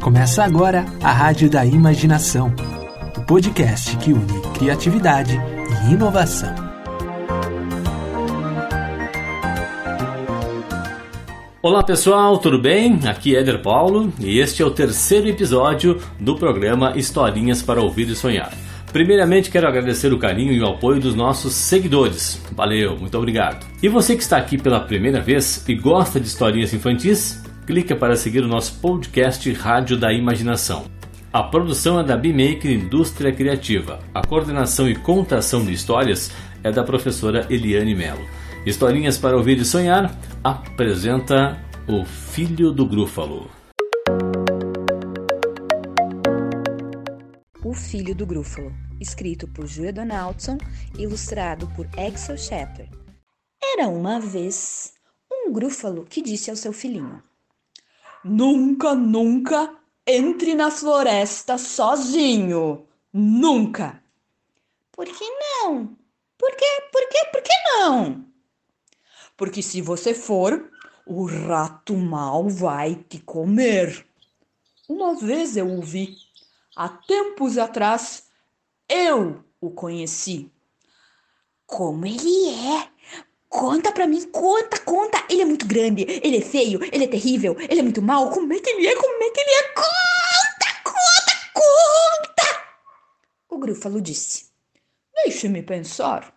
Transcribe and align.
Começa 0.00 0.44
agora 0.44 0.84
a 1.02 1.10
Rádio 1.10 1.50
da 1.50 1.64
Imaginação, 1.66 2.54
o 3.16 3.22
podcast 3.22 3.96
que 3.96 4.12
une 4.12 4.40
criatividade 4.56 5.36
e 5.86 5.92
inovação. 5.92 6.54
Olá 11.60 11.82
pessoal, 11.82 12.38
tudo 12.38 12.60
bem? 12.60 13.00
Aqui 13.08 13.34
é 13.34 13.40
Eder 13.40 13.60
Paulo 13.60 14.12
e 14.20 14.38
este 14.38 14.62
é 14.62 14.64
o 14.64 14.70
terceiro 14.70 15.26
episódio 15.28 16.00
do 16.20 16.36
programa 16.36 16.96
Historinhas 16.96 17.60
para 17.62 17.82
Ouvir 17.82 18.08
e 18.08 18.14
Sonhar. 18.14 18.52
Primeiramente, 18.92 19.50
quero 19.50 19.66
agradecer 19.66 20.12
o 20.12 20.18
carinho 20.18 20.52
e 20.52 20.60
o 20.60 20.66
apoio 20.66 21.00
dos 21.00 21.14
nossos 21.14 21.52
seguidores. 21.52 22.40
Valeu, 22.52 22.96
muito 22.96 23.18
obrigado. 23.18 23.66
E 23.82 23.88
você 23.88 24.16
que 24.16 24.22
está 24.22 24.36
aqui 24.38 24.56
pela 24.56 24.80
primeira 24.80 25.20
vez 25.20 25.68
e 25.68 25.74
gosta 25.74 26.18
de 26.18 26.26
historinhas 26.26 26.72
infantis, 26.72 27.42
clica 27.68 27.94
para 27.94 28.16
seguir 28.16 28.42
o 28.42 28.48
nosso 28.48 28.80
podcast 28.80 29.52
Rádio 29.52 29.98
da 29.98 30.10
Imaginação. 30.10 30.86
A 31.30 31.42
produção 31.42 32.00
é 32.00 32.02
da 32.02 32.16
B-Maker 32.16 32.70
Indústria 32.70 33.30
Criativa. 33.30 34.00
A 34.14 34.26
coordenação 34.26 34.88
e 34.88 34.94
contação 34.94 35.62
de 35.62 35.74
histórias 35.74 36.32
é 36.64 36.72
da 36.72 36.82
professora 36.82 37.46
Eliane 37.50 37.94
Melo. 37.94 38.26
Historinhas 38.64 39.18
para 39.18 39.36
ouvir 39.36 39.58
e 39.58 39.66
sonhar 39.66 40.18
apresenta 40.42 41.62
o 41.86 42.06
Filho 42.06 42.72
do 42.72 42.86
Grúfalo. 42.86 43.50
O 47.62 47.74
Filho 47.74 48.14
do 48.14 48.24
Grúfalo, 48.24 48.72
escrito 48.98 49.46
por 49.46 49.66
Julia 49.66 49.92
Donaldson, 49.92 50.56
ilustrado 50.98 51.66
por 51.76 51.86
Axel 51.98 52.38
Shepard. 52.38 52.90
Era 53.62 53.88
uma 53.88 54.18
vez 54.18 54.94
um 55.30 55.52
grúfalo 55.52 56.06
que 56.08 56.22
disse 56.22 56.48
ao 56.48 56.56
seu 56.56 56.72
filhinho: 56.72 57.27
Nunca, 58.28 58.94
nunca 58.94 59.74
entre 60.06 60.54
na 60.54 60.70
floresta 60.70 61.58
sozinho. 61.58 62.86
Nunca. 63.12 64.02
Por 64.92 65.06
que 65.06 65.24
não? 65.24 65.96
Por 66.36 66.54
quê? 66.54 66.88
Por 66.92 67.08
quê? 67.08 67.28
Por 67.32 67.42
que 67.42 67.52
não? 67.72 68.24
Porque 69.36 69.62
se 69.62 69.80
você 69.80 70.14
for, 70.14 70.70
o 71.06 71.24
rato 71.26 71.96
mal 71.96 72.48
vai 72.48 72.94
te 72.94 73.18
comer. 73.18 74.06
Uma 74.88 75.14
vez 75.14 75.56
eu 75.56 75.68
ouvi 75.68 76.16
Há 76.78 76.88
tempos 76.88 77.58
atrás 77.58 78.28
eu 78.88 79.42
o 79.60 79.68
conheci. 79.68 80.48
Como 81.66 82.06
ele 82.06 82.50
é? 82.50 82.88
Conta 83.48 83.90
pra 83.92 84.06
mim, 84.06 84.22
conta, 84.30 84.78
conta. 84.80 85.24
Ele 85.28 85.42
é 85.42 85.44
muito 85.44 85.66
grande, 85.66 86.04
ele 86.22 86.36
é 86.36 86.40
feio, 86.40 86.80
ele 86.92 87.04
é 87.04 87.08
terrível, 87.08 87.56
ele 87.58 87.80
é 87.80 87.82
muito 87.82 88.02
mal. 88.02 88.30
Como 88.30 88.52
é 88.52 88.60
que 88.60 88.70
ele 88.70 88.86
é? 88.86 88.94
Como 88.94 89.24
é 89.24 89.30
que 89.30 89.40
ele 89.40 89.50
é? 89.50 89.62
Conta, 89.74 90.82
conta, 90.84 91.32
conta! 91.54 92.64
O 93.48 93.58
grúfalo 93.58 94.00
disse. 94.00 94.48
Deixe-me 95.24 95.62
pensar. 95.62 96.32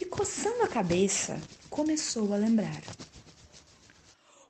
E 0.00 0.04
coçando 0.04 0.62
a 0.62 0.68
cabeça, 0.68 1.40
começou 1.70 2.32
a 2.32 2.36
lembrar. 2.36 2.82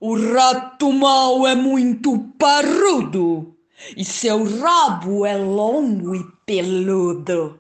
O 0.01 0.15
rato 0.33 0.93
mau 0.93 1.47
é 1.47 1.55
muito 1.55 2.19
parrudo 2.39 3.57
e 3.97 4.05
seu 4.05 4.45
rabo 4.61 5.25
é 5.25 5.37
longo 5.37 6.15
e 6.15 6.25
peludo. 6.45 7.59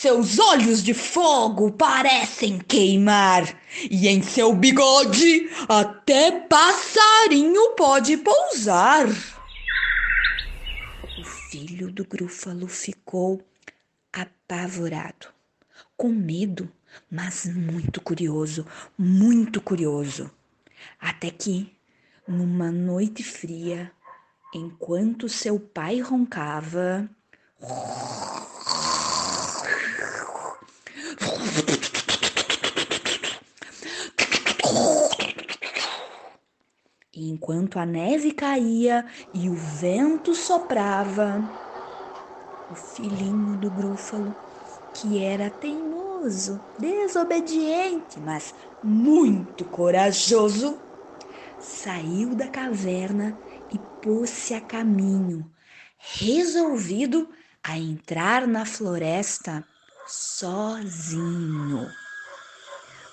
Seus 0.00 0.38
olhos 0.38 0.80
de 0.84 0.94
fogo 0.94 1.72
parecem 1.72 2.60
queimar, 2.60 3.60
e 3.90 4.06
em 4.06 4.22
seu 4.22 4.54
bigode 4.54 5.50
até 5.68 6.30
passarinho 6.30 7.74
pode 7.74 8.16
pousar. 8.18 9.08
O 11.18 11.24
filho 11.24 11.90
do 11.90 12.04
grúfalo 12.04 12.68
ficou 12.68 13.42
apavorado, 14.12 15.26
com 15.96 16.10
medo, 16.10 16.70
mas 17.10 17.46
muito 17.46 18.00
curioso, 18.00 18.64
muito 18.96 19.60
curioso. 19.60 20.30
Até 21.00 21.28
que, 21.28 21.76
numa 22.24 22.70
noite 22.70 23.24
fria, 23.24 23.90
enquanto 24.54 25.28
seu 25.28 25.58
pai 25.58 25.98
roncava. 25.98 27.10
E 37.18 37.28
enquanto 37.30 37.80
a 37.80 37.84
neve 37.84 38.30
caía 38.30 39.04
e 39.34 39.50
o 39.50 39.54
vento 39.54 40.36
soprava, 40.36 41.42
o 42.70 42.76
filhinho 42.76 43.56
do 43.56 43.68
grúfalo, 43.72 44.36
que 44.92 45.18
era 45.18 45.50
teimoso, 45.50 46.64
desobediente, 46.78 48.20
mas 48.20 48.54
muito 48.80 49.64
corajoso, 49.64 50.80
saiu 51.58 52.36
da 52.36 52.46
caverna 52.46 53.36
e 53.68 53.80
pôs-se 54.00 54.54
a 54.54 54.60
caminho, 54.60 55.50
resolvido 55.98 57.28
a 57.64 57.76
entrar 57.76 58.46
na 58.46 58.64
floresta 58.64 59.64
sozinho. 60.06 61.84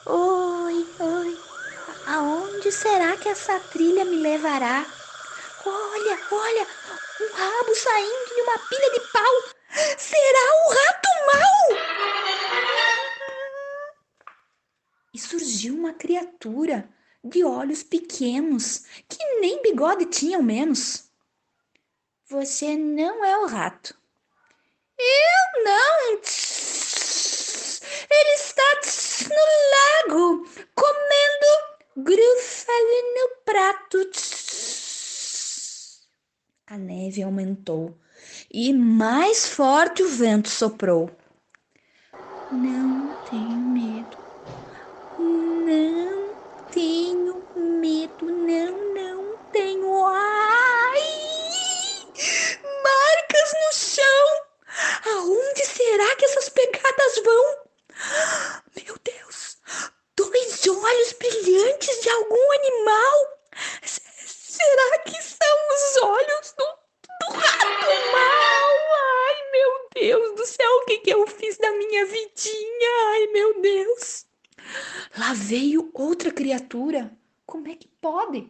Oi, 0.06 0.86
oi, 1.00 1.45
aonde 2.08 2.72
será 2.72 3.18
que 3.18 3.30
essa 3.30 3.60
trilha 3.60 4.06
me 4.06 4.18
levará? 4.18 4.86
Olha, 5.66 6.20
olha, 6.32 6.68
um 7.22 7.34
rabo 7.34 7.76
saindo 7.76 8.36
de 8.36 8.42
uma 8.42 8.60
pilha 8.60 8.92
de 8.92 9.00
pau. 9.12 9.44
Será 9.98 10.40
o 10.66 10.70
rato 10.70 11.10
mau? 11.34 11.68
E 15.14 15.20
surgiu 15.20 15.76
uma 15.76 15.94
criatura 15.94 16.90
de 17.24 17.44
olhos 17.44 17.84
pequenos, 17.84 18.84
que 19.10 19.24
nem 19.40 19.62
bigode 19.62 20.06
tinham 20.06 20.42
menos. 20.42 21.10
Você 22.28 22.76
não 22.76 23.24
é 23.26 23.38
o 23.40 23.48
rato. 23.48 23.98
Eu 24.98 25.64
não. 25.64 26.12
Ele 28.10 28.34
está 28.36 28.64
no 29.30 29.46
lago, 29.76 30.50
comendo 30.76 31.76
grúfalo 31.98 33.14
no 33.16 33.26
prato. 33.44 33.98
A 36.68 36.78
neve 37.16 37.24
aumentou 37.24 37.98
e 38.52 38.74
mais 38.74 39.48
forte 39.48 40.04
o 40.04 40.10
vento 40.10 40.50
soprou. 40.50 41.10
Não 42.50 43.16
tenho 43.24 43.65
criatura. 76.56 77.12
Como 77.46 77.68
é 77.68 77.76
que 77.76 77.88
pode? 78.02 78.50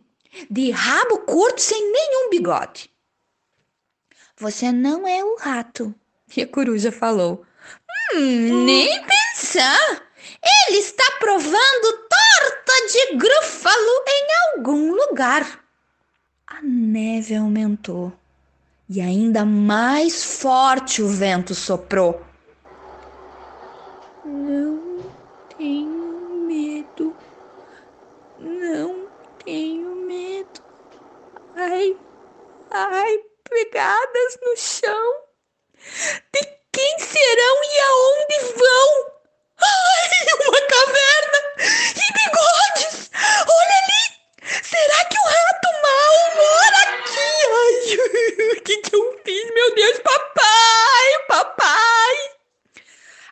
De 0.50 0.72
rabo 0.72 1.20
curto 1.20 1.62
sem 1.62 1.92
nenhum 1.92 2.30
bigode. 2.30 2.90
Você 4.38 4.72
não 4.72 5.08
é 5.08 5.24
o 5.24 5.38
rato. 5.38 5.94
E 6.36 6.42
a 6.42 6.48
coruja 6.48 6.92
falou. 6.92 7.46
Hum, 8.14 8.66
nem 8.66 9.02
pensar. 9.06 10.04
Ele 10.68 10.78
está 10.78 11.04
provando 11.20 12.08
torta 12.10 12.88
de 12.92 13.18
grúfalo 13.18 14.04
em 14.08 14.58
algum 14.58 14.94
lugar. 14.94 15.64
A 16.48 16.62
neve 16.62 17.36
aumentou 17.36 18.14
e 18.88 19.02
ainda 19.02 19.46
mais 19.46 20.24
forte 20.24 21.02
o 21.02 21.08
vento 21.08 21.56
soprou. 21.56 22.22
Ai, 31.68 31.98
ai, 32.70 33.20
pegadas 33.50 34.38
no 34.44 34.56
chão. 34.56 35.24
De 36.32 36.42
quem 36.72 37.00
serão 37.00 37.64
e 37.64 37.80
aonde 37.80 38.54
vão? 38.54 39.12
Ai, 39.58 40.48
uma 40.48 40.62
caverna 40.68 41.40
e 41.58 42.14
bigodes! 42.14 43.10
Olha 43.50 43.78
ali! 43.82 44.62
Será 44.62 45.06
que 45.06 45.18
o 45.18 45.24
rato 45.24 45.68
mal 45.82 46.14
mora 46.36 46.80
aqui? 47.00 47.34
Ai, 47.50 48.58
o 48.58 48.62
que, 48.62 48.78
que 48.78 48.96
eu 48.96 49.22
fiz? 49.26 49.52
Meu 49.52 49.74
Deus, 49.74 50.00
papai! 50.02 51.26
Papai! 51.28 52.16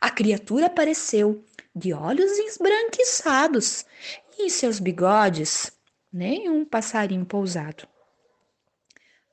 A 0.02 0.10
criatura 0.10 0.66
apareceu, 0.66 1.46
de 1.76 1.94
olhos 1.94 2.32
esbranquiçados, 2.40 3.86
e 4.40 4.48
em 4.48 4.50
seus 4.50 4.80
bigodes 4.80 5.72
nenhum 6.12 6.66
passarinho 6.66 7.28
pousado. 7.28 7.93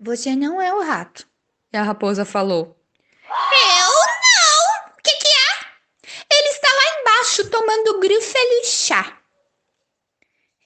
Você 0.02 0.34
não 0.34 0.62
é 0.62 0.72
o 0.72 0.80
rato, 0.82 1.28
e 1.70 1.76
a 1.76 1.82
raposa 1.82 2.24
falou. 2.24 2.74
Eu 3.28 3.90
não! 3.92 4.94
O 4.94 5.02
que, 5.02 5.10
que 5.10 5.28
é? 5.28 6.38
Ele 6.38 6.48
está 6.48 6.68
lá 6.68 7.00
embaixo 7.00 7.50
tomando 7.50 8.00
grúfalo 8.00 8.64
chá. 8.64 9.20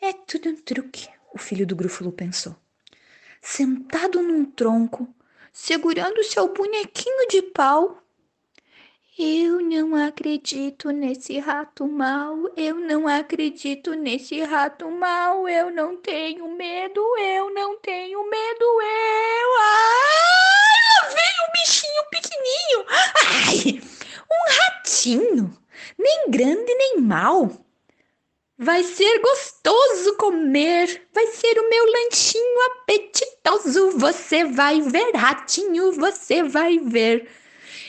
É 0.00 0.12
tudo 0.12 0.50
um 0.50 0.56
truque, 0.56 1.08
o 1.34 1.38
filho 1.38 1.66
do 1.66 1.75
grúfalo 1.75 2.12
pensou. 2.12 2.54
Sentado 3.42 4.22
num 4.22 4.44
tronco, 4.44 5.12
segurando 5.52 6.22
seu 6.22 6.54
bonequinho 6.54 7.26
de 7.26 7.42
pau, 7.42 8.04
eu 9.16 9.60
não 9.60 9.94
acredito 9.94 10.90
nesse 10.90 11.38
rato 11.38 11.86
mal, 11.86 12.36
eu 12.56 12.75
não 12.75 13.06
acredito 13.06 13.94
nesse 13.94 14.42
rato 14.42 14.90
mal, 14.90 15.48
eu 15.48 15.70
não 15.70 15.96
tenho 15.96 16.48
medo, 16.48 17.00
eu 17.19 17.54
não 17.54 17.78
tenho 17.78 18.28
medo, 18.28 18.64
eu. 18.64 19.50
Ai, 19.60 20.81
lá 20.90 21.08
vem 21.10 21.46
um 21.46 21.52
bichinho 21.52 22.02
pequenininho. 22.10 22.86
Ai, 22.90 23.81
um 24.32 24.52
ratinho, 24.58 25.58
nem 25.96 26.23
grande 26.36 26.75
nem 26.75 27.00
mal. 27.00 27.50
Vai 28.58 28.82
ser 28.82 29.20
gostoso 29.20 30.16
comer, 30.16 31.08
vai 31.12 31.26
ser 31.28 31.58
o 31.58 31.69
meu 31.69 31.84
lanchinho 31.86 32.60
apetitoso. 32.66 33.98
Você 33.98 34.44
vai 34.44 34.81
ver, 34.81 35.14
ratinho, 35.14 35.92
você 35.92 36.42
vai 36.42 36.78
ver. 36.78 37.28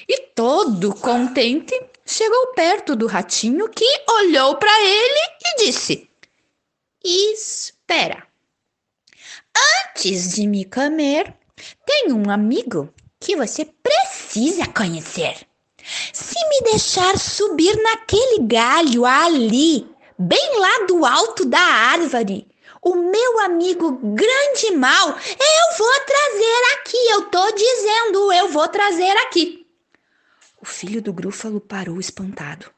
E 0.07 0.19
todo 0.35 0.93
contente, 0.95 1.73
chegou 2.05 2.47
perto 2.53 2.95
do 2.95 3.07
ratinho 3.07 3.69
que 3.69 3.85
olhou 4.09 4.57
para 4.57 4.81
ele 4.81 5.19
e 5.45 5.65
disse: 5.65 6.09
Espera. 7.03 8.27
Antes 9.87 10.35
de 10.35 10.47
me 10.47 10.65
comer, 10.65 11.33
tem 11.85 12.11
um 12.11 12.29
amigo 12.29 12.93
que 13.19 13.35
você 13.35 13.65
precisa 13.65 14.67
conhecer. 14.67 15.47
Me 16.55 16.71
deixar 16.71 17.17
subir 17.17 17.75
naquele 17.81 18.39
galho 18.47 19.05
ali, 19.05 19.85
bem 20.17 20.57
lá 20.57 20.85
do 20.87 21.05
alto 21.05 21.43
da 21.43 21.59
árvore, 21.59 22.47
o 22.81 22.95
meu 22.95 23.39
amigo 23.41 23.99
grande 24.13 24.71
mal, 24.71 25.09
eu 25.09 25.77
vou 25.77 25.99
trazer 26.05 26.73
aqui. 26.75 26.97
Eu 27.09 27.23
tô 27.23 27.51
dizendo, 27.51 28.31
eu 28.31 28.49
vou 28.49 28.67
trazer 28.69 29.11
aqui. 29.25 29.67
O 30.61 30.65
filho 30.65 31.01
do 31.01 31.11
grúfalo 31.11 31.59
parou 31.59 31.99
espantado. 31.99 32.71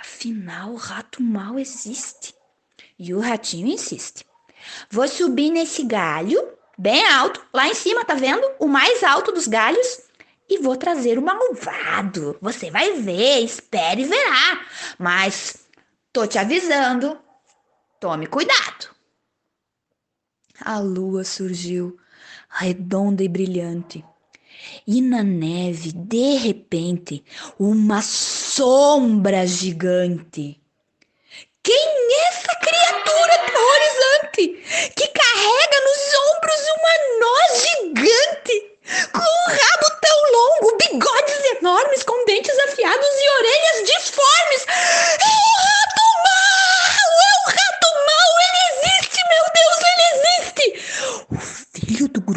Afinal, 0.00 0.72
o 0.72 0.76
rato 0.76 1.22
mal 1.22 1.60
existe. 1.60 2.34
E 2.98 3.14
o 3.14 3.20
ratinho 3.20 3.68
insiste. 3.68 4.26
Vou 4.90 5.06
subir 5.06 5.50
nesse 5.50 5.84
galho, 5.84 6.42
bem 6.76 7.06
alto, 7.06 7.40
lá 7.52 7.68
em 7.68 7.74
cima, 7.74 8.04
tá 8.04 8.14
vendo? 8.14 8.44
O 8.58 8.66
mais 8.66 9.04
alto 9.04 9.30
dos 9.30 9.46
galhos. 9.46 10.05
E 10.48 10.58
vou 10.58 10.76
trazer 10.76 11.18
o 11.18 11.22
malvado. 11.22 12.38
Você 12.40 12.70
vai 12.70 12.92
ver, 13.00 13.40
espere 13.40 14.02
e 14.02 14.06
verá. 14.06 14.66
Mas 14.98 15.66
tô 16.12 16.26
te 16.26 16.38
avisando. 16.38 17.18
Tome 17.98 18.26
cuidado. 18.26 18.94
A 20.60 20.78
lua 20.78 21.24
surgiu, 21.24 21.98
redonda 22.48 23.22
e 23.22 23.28
brilhante 23.28 24.04
e 24.86 25.00
na 25.00 25.22
neve, 25.22 25.92
de 25.92 26.36
repente, 26.36 27.24
uma 27.58 28.02
sombra 28.02 29.46
gigante. 29.46 30.60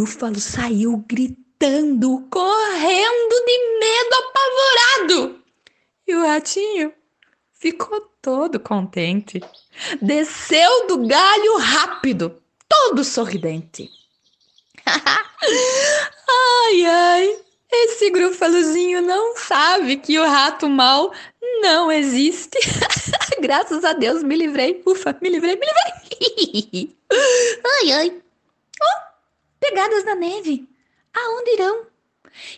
Grúfalo 0.10 0.40
saiu 0.40 0.98
gritando 1.08 2.28
correndo 2.32 3.46
de 3.46 3.80
medo 3.80 4.16
apavorado. 4.16 5.44
E 6.08 6.16
o 6.16 6.26
ratinho 6.26 6.92
ficou 7.54 8.02
todo 8.20 8.60
contente. 8.60 9.40
Desceu 10.02 10.88
do 10.88 11.06
galho 11.06 11.58
rápido, 11.58 12.42
todo 12.68 13.04
sorridente. 13.04 13.88
ai, 14.88 16.86
ai, 16.86 17.40
esse 17.72 18.10
grufalozinho 18.10 19.04
não 19.04 19.38
sabe 19.38 19.98
que 19.98 20.18
o 20.18 20.26
rato 20.26 20.68
mal 20.68 21.14
não 21.62 21.92
existe. 21.92 22.58
Graças 23.40 23.86
a 23.86 23.94
Deus 23.94 24.24
me 24.24 24.36
livrei. 24.36 24.82
Ufa, 24.88 25.16
me 25.22 25.30
livrei, 25.30 25.56
me 25.56 25.68
livrei. 25.68 26.98
ai, 27.78 27.92
ai. 27.92 28.22
Oh, 28.82 29.09
pegadas 29.70 30.04
na 30.04 30.16
neve. 30.16 30.68
Aonde 31.14 31.52
irão? 31.52 31.86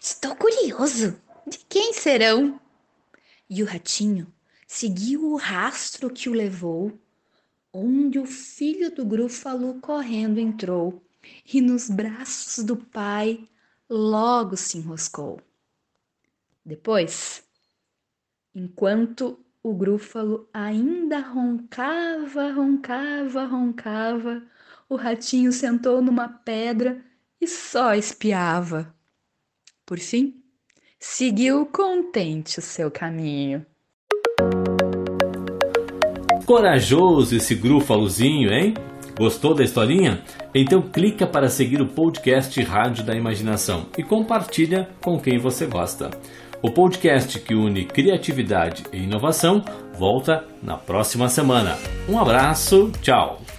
Estou 0.02 0.36
curioso. 0.36 1.20
De 1.46 1.58
quem 1.68 1.94
serão? 1.94 2.60
E 3.50 3.62
o 3.62 3.66
ratinho 3.66 4.32
seguiu 4.66 5.26
o 5.26 5.36
rastro 5.36 6.10
que 6.10 6.30
o 6.30 6.34
levou, 6.34 6.98
onde 7.74 8.18
o 8.18 8.26
filho 8.26 8.94
do 8.96 9.06
grúfalo 9.06 9.80
correndo 9.82 10.40
entrou 10.40 11.04
e 11.54 11.60
nos 11.60 11.90
braços 11.90 12.64
do 12.64 12.78
pai 12.78 13.48
logo 13.90 14.56
se 14.56 14.78
enroscou. 14.78 15.42
Depois, 16.66 17.44
enquanto 18.56 19.38
o 19.62 19.74
grúfalo 19.74 20.48
ainda 20.54 21.20
roncava, 21.20 22.52
roncava, 22.52 23.46
roncava, 23.46 24.44
o 24.92 24.98
ratinho 24.98 25.54
sentou 25.54 26.02
numa 26.02 26.28
pedra 26.28 26.98
e 27.40 27.48
só 27.48 27.96
espiava. 27.96 28.94
Por 29.86 29.98
fim, 29.98 30.34
seguiu 31.00 31.66
contente 31.66 32.60
o 32.60 32.62
seu 32.62 32.92
caminho. 32.92 33.66
Corajoso 36.46 37.38
esse 37.38 37.56
grúfalozinho, 37.56 38.52
hein? 38.52 38.74
Gostou 39.18 39.56
da 39.56 39.64
historinha? 39.64 40.26
Então 40.54 40.82
clica 40.82 41.26
para 41.26 41.48
seguir 41.48 41.82
o 41.82 41.88
podcast 41.88 42.62
Rádio 42.62 43.06
da 43.06 43.16
Imaginação 43.16 43.86
e 43.98 44.04
compartilha 44.04 44.90
com 45.00 45.18
quem 45.18 45.38
você 45.40 45.66
gosta. 45.66 46.12
O 46.62 46.70
podcast 46.70 47.40
que 47.40 47.56
une 47.56 47.86
criatividade 47.86 48.84
e 48.92 48.98
inovação 48.98 49.64
volta 49.98 50.46
na 50.62 50.76
próxima 50.76 51.30
semana. 51.30 51.78
Um 52.10 52.20
abraço, 52.20 52.92
tchau! 53.02 53.51